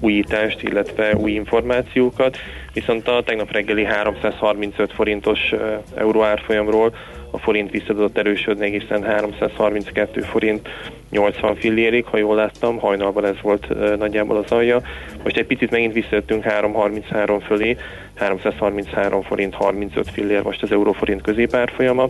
[0.00, 2.36] újítást, illetve új információkat,
[2.72, 5.54] viszont a tegnap reggeli 335 forintos
[5.94, 6.92] euró árfolyamról
[7.34, 10.68] a forint vissza tudott erősödni egészen 332 forint
[11.10, 14.80] 80 fillérig, ha jól láttam, hajnalban ez volt ö, nagyjából az alja.
[15.22, 17.76] Most egy picit megint visszajöttünk 333 fölé,
[18.14, 22.04] 333 forint 35 fillér most az euróforint középárfolyama,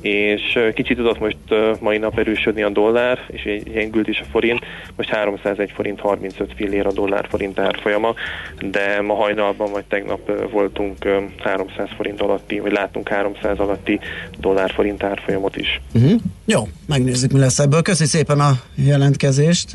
[0.00, 1.36] és kicsit tudott most
[1.80, 4.60] mai nap erősödni a dollár, és gyengült is a forint,
[4.96, 8.14] most 301 forint 35 fillér a dollár forint árfolyama,
[8.60, 14.00] de ma hajnalban vagy tegnap voltunk ö, 300 forint alatti, vagy láttunk 300 alatti
[14.38, 15.80] dollár forint árfolyamot is.
[15.94, 16.20] Uh-huh.
[16.44, 17.82] Jó, megnézzük, mi lesz ebből.
[17.82, 19.70] Köszi szépen a jelentkezést,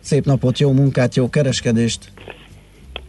[0.00, 2.12] szép napot, jó munkát, jó kereskedést.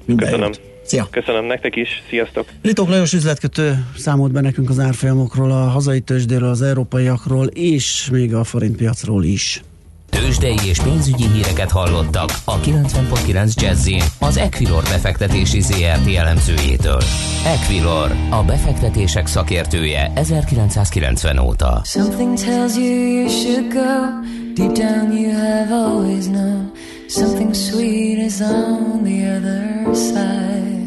[0.05, 0.51] Minden Köszönöm.
[0.89, 1.07] Szia!
[1.11, 2.47] Köszönöm nektek is, sziasztok!
[2.61, 8.33] Ritok Lajos üzletkötő számolt be nekünk az árfolyamokról, a hazai tőzsdéről, az európaiakról, és még
[8.33, 9.61] a forintpiacról is.
[10.09, 17.01] Tőzsdei és pénzügyi híreket hallottak a 90.9 Jazzin az Equilor befektetési ZRT elemzőjétől.
[17.45, 21.81] Equilor, a befektetések szakértője 1990 óta.
[21.83, 24.27] Something tells you you should go.
[24.55, 26.71] Deep down, you have always known.
[27.07, 30.78] Something sweet is on the other side.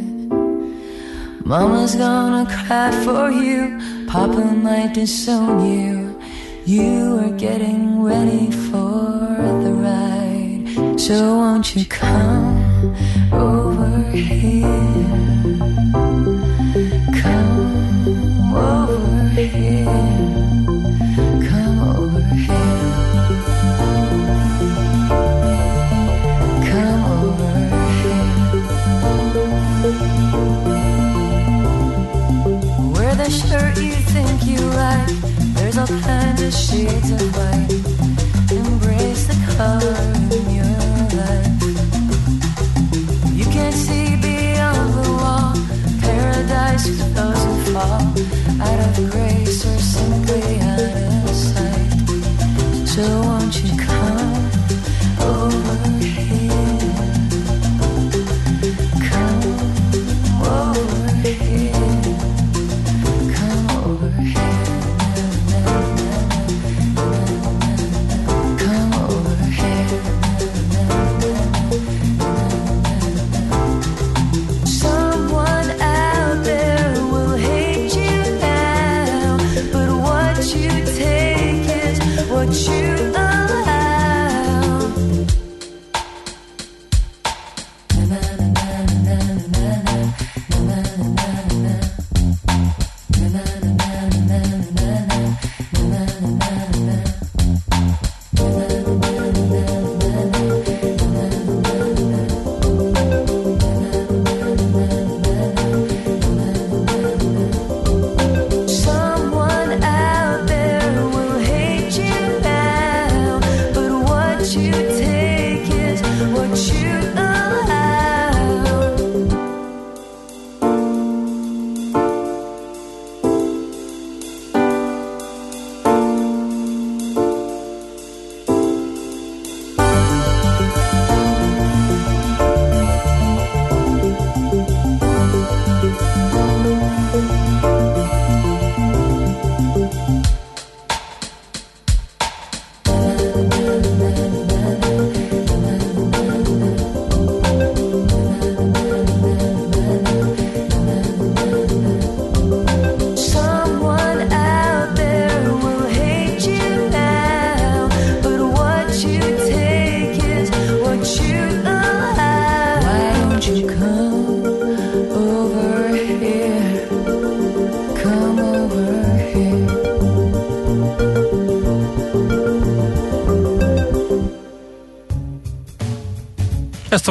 [1.44, 3.80] Mama's gonna cry for you.
[4.06, 6.20] Papa might disown you.
[6.64, 11.00] You are getting ready for the ride.
[11.00, 12.94] So won't you come
[13.32, 15.61] over here?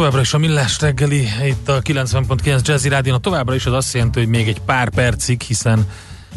[0.02, 3.16] Továbbra is a Millás reggeli, itt a 90.9 Jazzy Rádion.
[3.16, 5.86] A továbbra is az azt jelenti, hogy még egy pár percig, hiszen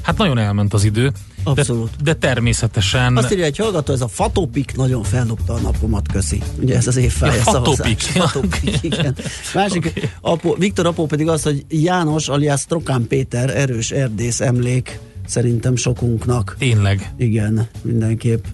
[0.03, 1.13] hát nagyon elment az idő.
[1.43, 1.91] Abszolút.
[1.97, 3.17] De, de természetesen...
[3.17, 6.43] Azt írja egy hallgató, ez a fatopik nagyon feldobta a napomat, köszi.
[6.61, 8.01] Ugye ez az évfája Ja, fatopik.
[8.01, 9.17] Fatopik, igen.
[9.55, 10.11] Másik, okay.
[10.21, 16.57] apó, Viktor apó pedig az, hogy János alias Trokán Péter erős erdész emlék szerintem sokunknak.
[16.59, 17.13] Tényleg.
[17.17, 18.45] Igen, mindenképp.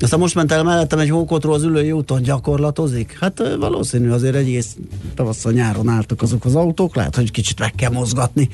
[0.00, 3.18] Aztán most ment el mellettem egy hókotról az ülői úton gyakorlatozik.
[3.20, 4.76] Hát valószínű azért egész
[5.14, 8.48] tavasszal nyáron álltak azok az autók, lehet, hogy kicsit meg kell mozgatni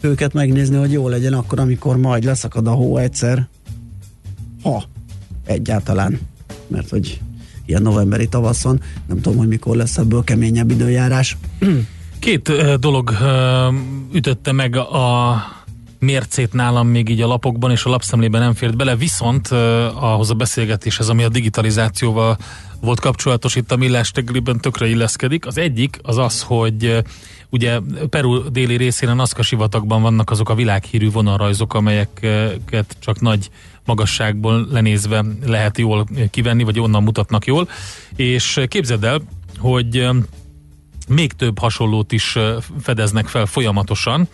[0.00, 3.48] őket, megnézni, hogy jó legyen akkor, amikor majd leszakad a hó egyszer.
[4.62, 4.82] Ha
[5.46, 6.20] egyáltalán.
[6.66, 7.20] Mert hogy
[7.66, 11.36] ilyen novemberi tavaszon, nem tudom, hogy mikor lesz ebből keményebb időjárás.
[12.18, 13.12] Két dolog
[14.12, 15.34] ütötte meg a
[16.06, 19.48] mércét nálam még így a lapokban és a lapszemlében nem fért bele, viszont
[19.94, 22.38] ahhoz a beszélgetéshez, ami a digitalizációval
[22.80, 25.46] volt kapcsolatos itt a Millás reggeliben tökre illeszkedik.
[25.46, 27.04] Az egyik az az, hogy
[27.50, 27.80] ugye
[28.10, 33.50] Peru déli részén a Nazca sivatagban vannak azok a világhírű vonalrajzok, amelyeket csak nagy
[33.84, 37.68] magasságból lenézve lehet jól kivenni, vagy onnan mutatnak jól.
[38.16, 39.22] És képzeld el,
[39.58, 40.08] hogy
[41.08, 42.36] még több hasonlót is
[42.82, 44.28] fedeznek fel folyamatosan,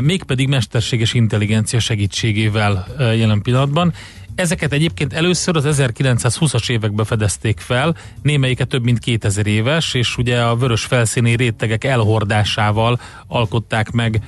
[0.00, 3.92] mégpedig mesterséges intelligencia segítségével jelen pillanatban.
[4.34, 10.40] Ezeket egyébként először az 1920-as években fedezték fel, némelyike több mint 2000 éves, és ugye
[10.40, 14.22] a vörös felszíni rétegek elhordásával alkották meg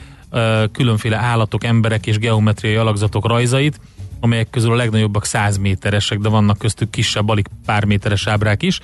[0.73, 3.81] különféle állatok, emberek és geometriai alakzatok rajzait,
[4.21, 8.81] amelyek közül a legnagyobbak 100 méteresek, de vannak köztük kisebb, alig pár méteres ábrák is.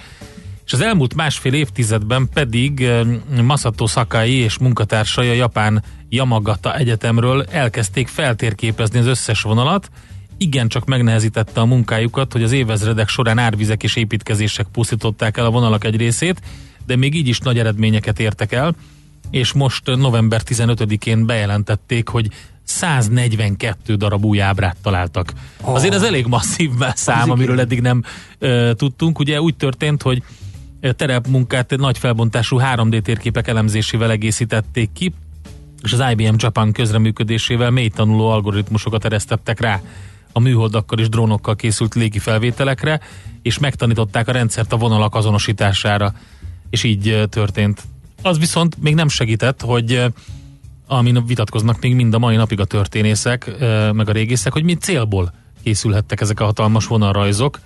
[0.69, 2.89] És az elmúlt másfél évtizedben pedig
[3.43, 9.91] Masato Sakai és munkatársai a japán Yamagata Egyetemről elkezdték feltérképezni az összes vonalat,
[10.37, 15.51] igen csak megnehezítette a munkájukat, hogy az évezredek során árvizek és építkezések pusztították el a
[15.51, 16.41] vonalak egy részét,
[16.87, 18.75] de még így is nagy eredményeket értek el,
[19.31, 22.29] és most november 15-én bejelentették, hogy
[22.65, 25.33] 142 darab új ábrát találtak.
[25.61, 25.75] Oh.
[25.75, 28.03] Azért ez elég masszív szám, amiről eddig nem
[28.41, 29.19] uh, tudtunk.
[29.19, 30.23] Ugye úgy történt, hogy
[30.81, 35.13] terepmunkát nagy felbontású 3D térképek elemzésével egészítették ki,
[35.83, 39.81] és az IBM Japan közreműködésével mély tanuló algoritmusokat eresztettek rá.
[40.33, 43.01] A műholdakkal és drónokkal készült légi felvételekre,
[43.43, 46.13] és megtanították a rendszert a vonalak azonosítására,
[46.71, 47.83] és így történt.
[48.23, 50.05] Az viszont még nem segített, hogy
[50.87, 53.51] amin vitatkoznak még mind a mai napig a történészek,
[53.93, 57.61] meg a régészek, hogy mi célból készülhettek ezek a hatalmas vonalrajzok,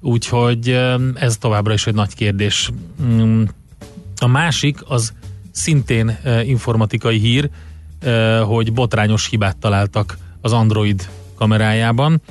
[0.00, 0.68] úgyhogy
[1.14, 2.70] ez továbbra is egy nagy kérdés.
[3.02, 3.42] Mm,
[4.20, 5.12] a másik az
[5.50, 7.50] szintén informatikai hír,
[8.44, 12.22] hogy botrányos hibát találtak az Android kamerájában.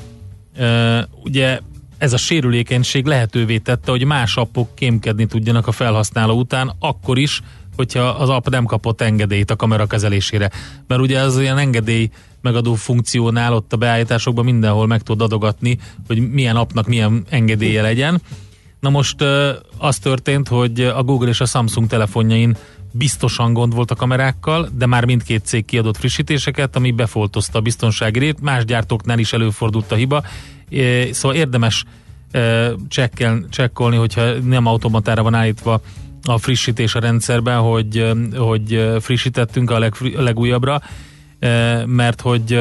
[1.23, 1.59] Ugye
[1.97, 7.41] ez a sérülékenység lehetővé tette, hogy más appok kémkedni tudjanak a felhasználó után, akkor is,
[7.79, 10.49] hogyha az app nem kapott engedélyt a kamera kezelésére.
[10.87, 12.09] Mert ugye az olyan engedély
[12.41, 15.77] megadó funkciónál ott a beállításokban mindenhol meg tud adogatni,
[16.07, 18.21] hogy milyen appnak milyen engedélye legyen.
[18.79, 19.21] Na most
[19.77, 22.57] az történt, hogy a Google és a Samsung telefonjain
[22.91, 28.19] biztosan gond volt a kamerákkal, de már mindkét cég kiadott frissítéseket, ami befoltozta a biztonsági
[28.19, 30.23] rét, más gyártóknál is előfordult a hiba,
[31.11, 31.85] szóval érdemes
[32.87, 35.81] csekkel, csekkolni, hogyha nem automatára van állítva
[36.23, 40.81] a frissítés a rendszerben, hogy, hogy frissítettünk a, leg, a legújabbra,
[41.85, 42.53] mert hogy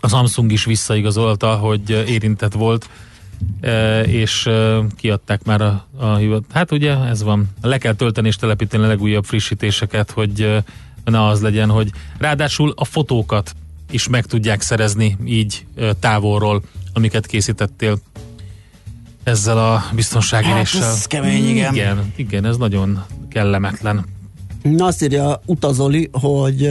[0.00, 2.88] a Samsung is visszaigazolta, hogy érintett volt,
[4.06, 4.48] és
[4.96, 6.44] kiadták már a, a hivat.
[6.52, 7.48] Hát ugye ez van.
[7.62, 10.62] Le kell tölteni és telepíteni a legújabb frissítéseket, hogy
[11.04, 13.54] ne az legyen, hogy ráadásul a fotókat
[13.90, 15.66] is meg tudják szerezni így
[16.00, 16.62] távolról,
[16.92, 17.98] amiket készítettél
[19.28, 20.82] ezzel a biztonságéréssel.
[20.82, 21.74] Hát ez kemény, igen.
[21.74, 24.04] Igen, igen, ez nagyon kellemetlen.
[24.62, 26.70] Na azt írja Utazoli, hogy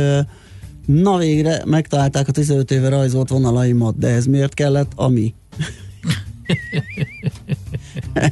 [0.86, 4.91] na végre megtalálták a 15 éve rajzolt vonalaimat, de ez miért kellett?
[4.95, 5.34] Ami.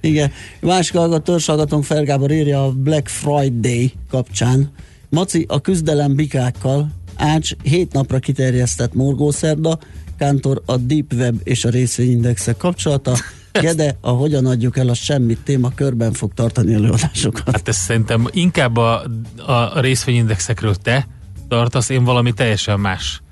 [0.00, 0.32] Igen.
[0.60, 4.70] Másik hallgat, törzshallgatónk Fergábor írja a Black Friday kapcsán.
[5.08, 9.78] Maci, a küzdelem bikákkal, Ács hét napra kiterjesztett morgószerda,
[10.18, 13.16] Kántor a Deep Web és a részvényindexek kapcsolata,
[13.60, 17.50] Gede, a hogyan adjuk el a semmit téma körben fog tartani előadásokat.
[17.50, 19.02] Hát ez szerintem inkább a,
[19.46, 21.06] a részvényindexekről te
[21.48, 23.22] tartasz, én valami teljesen más.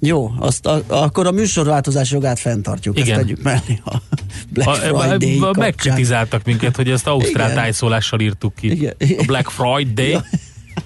[0.00, 3.10] Jó, azt a, akkor a műsorváltozás jogát fenntartjuk, Igen.
[3.10, 3.96] ezt tegyük mellé a
[4.48, 8.70] Black a, Friday a, a, Megkritizáltak minket, hogy ezt ausztrál tájszólással írtuk ki.
[8.70, 8.94] Igen.
[8.98, 10.10] A Black Friday.
[10.10, 10.24] Ja.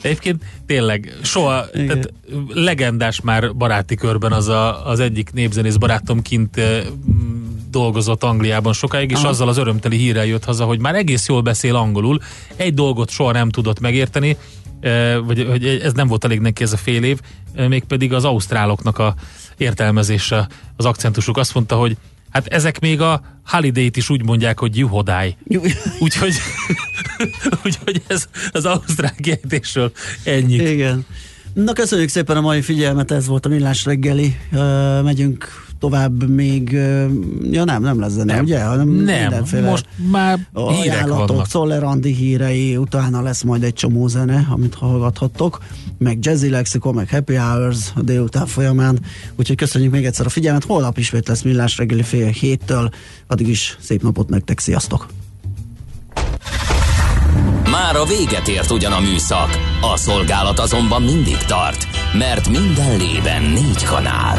[0.01, 1.87] Egyébként tényleg soha, Igen.
[1.87, 2.13] tehát
[2.49, 6.61] legendás már baráti körben az a, az egyik népzenész barátom kint
[7.71, 9.29] dolgozott Angliában sokáig, és Aha.
[9.29, 12.21] azzal az örömteli hírrel jött haza, hogy már egész jól beszél angolul,
[12.57, 14.37] egy dolgot soha nem tudott megérteni,
[15.25, 17.21] vagy hogy ez nem volt elég neki ez a fél év,
[17.69, 19.15] mégpedig az ausztráloknak a
[19.57, 21.97] értelmezése, az akcentusuk azt mondta, hogy
[22.35, 25.37] hát ezek még a holiday-t is úgy mondják, hogy juhodály.
[25.99, 26.35] Úgyhogy,
[27.65, 29.93] úgyhogy ez az ausztrál kiejtésről
[30.25, 30.55] ennyi.
[30.55, 31.07] Igen.
[31.53, 34.37] Na köszönjük szépen a mai figyelmet, ez volt a Millás reggeli.
[34.53, 36.71] Ö, megyünk tovább még,
[37.51, 38.45] ja nem, nem lesz zene, Nem.
[38.45, 38.65] ugye?
[38.65, 40.39] Hanem Nem, mindenféle most már
[40.83, 41.47] hírek vannak.
[41.47, 45.59] Czoller Andi hírei, utána lesz majd egy csomó zene, amit hallgathattok,
[45.99, 48.99] meg Jazzy Lexicon, meg Happy Hours a délután folyamán,
[49.37, 52.91] úgyhogy köszönjük még egyszer a figyelmet, holnap ismét lesz Millás reggeli fél héttől,
[53.27, 55.07] addig is szép napot nektek, sziasztok!
[57.71, 59.49] Már a véget ért ugyan a műszak,
[59.81, 64.39] a szolgálat azonban mindig tart, mert minden lében négy kanál.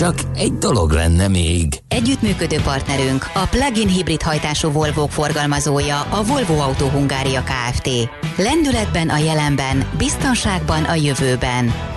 [0.00, 1.68] Csak egy dolog lenne még.
[1.88, 7.88] Együttműködő partnerünk a plug-in hibrid hajtású volvo forgalmazója a Volvo Autó Hungária Kft.
[8.36, 11.90] Lendületben a jelenben, biztonságban a jövőben.